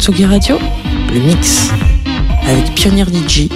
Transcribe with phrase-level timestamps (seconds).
[0.00, 0.58] Tsugi Radio,
[1.12, 1.68] le mix,
[2.48, 3.50] avec Pionnier DJ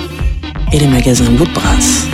[0.73, 2.07] et les magasins Woodbrass.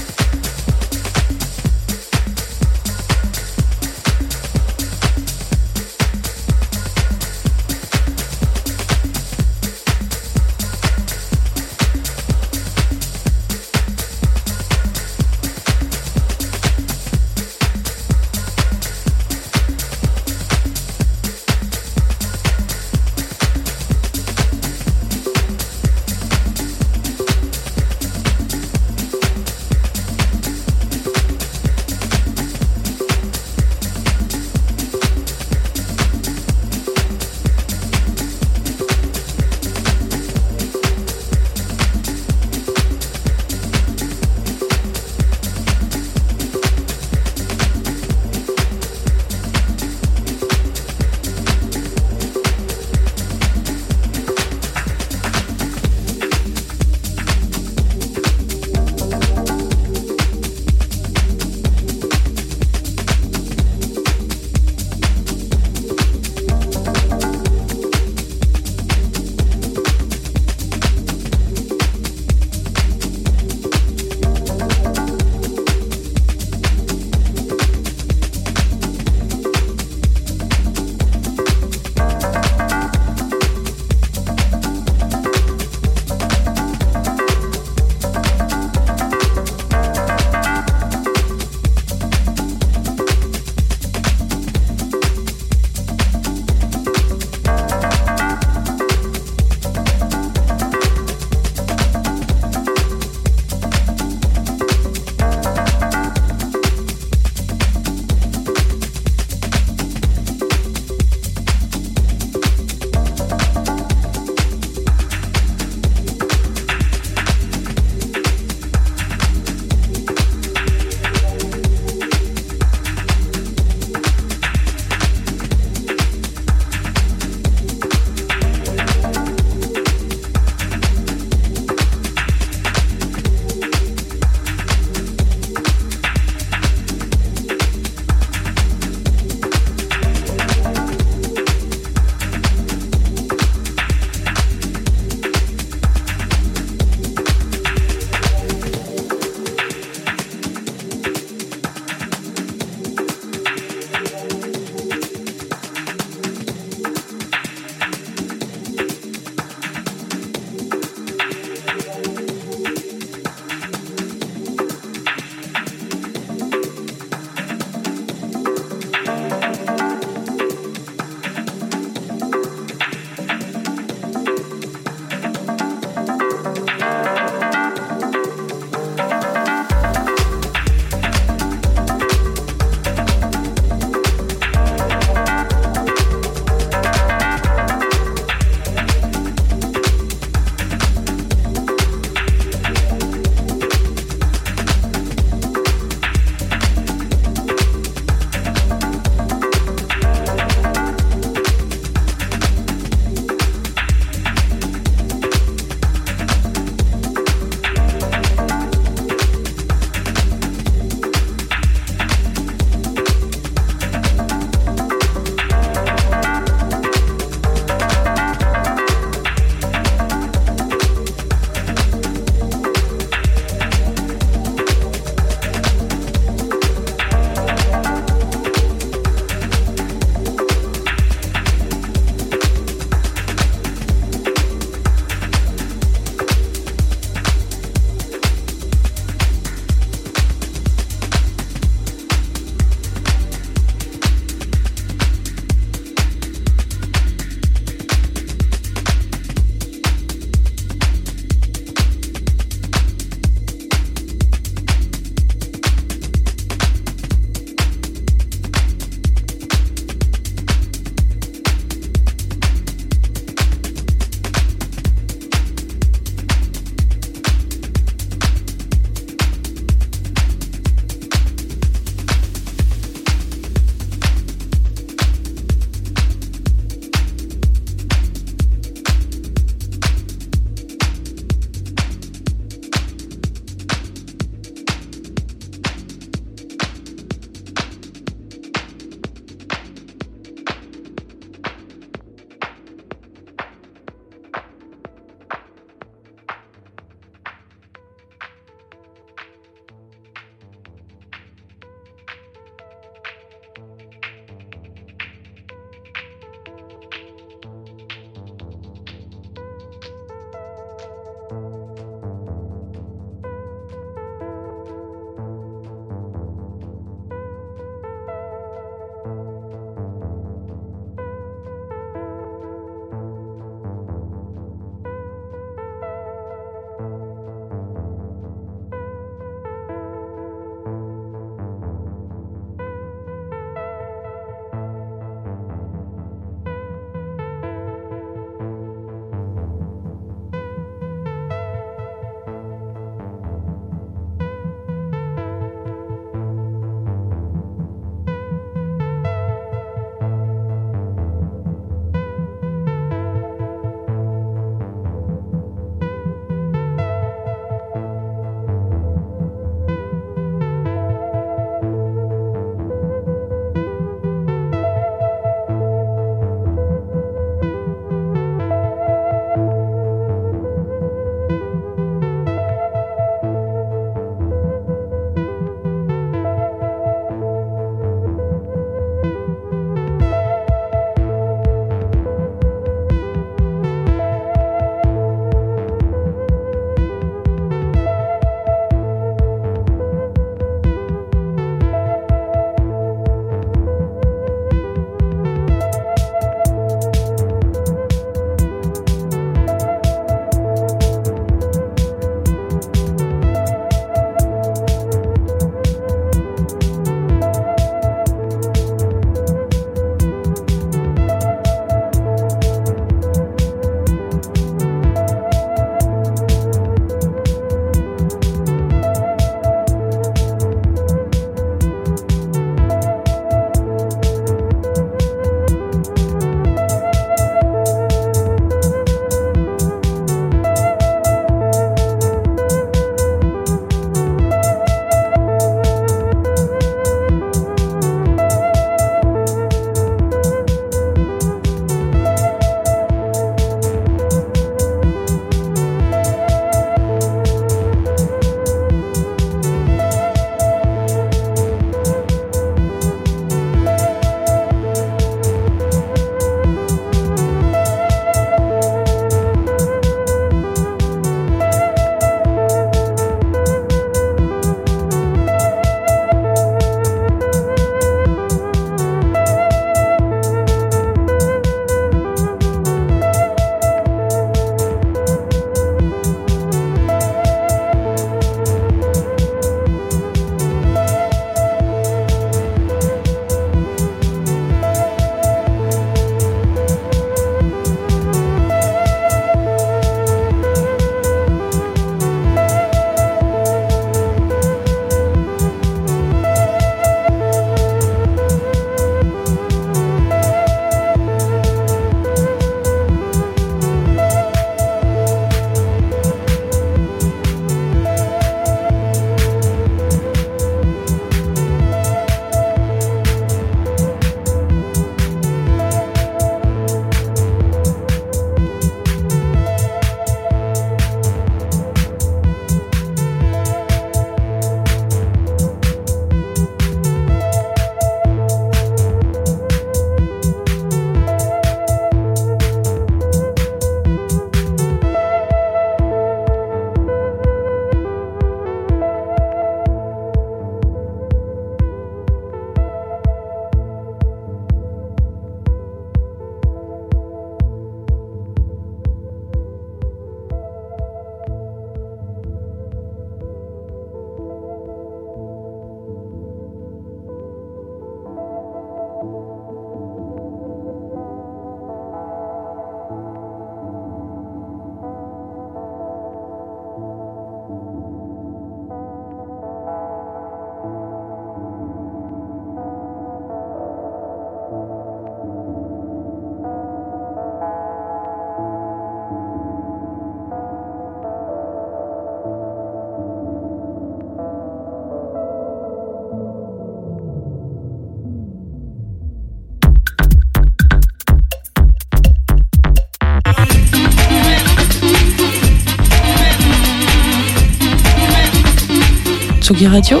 [599.64, 600.00] Radio,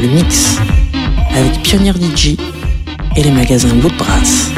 [0.00, 0.56] le mix
[1.34, 2.36] avec Pionnier DJ
[3.16, 4.52] et les magasins Woodbrass.